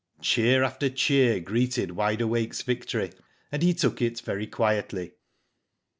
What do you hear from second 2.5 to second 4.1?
victory, and he took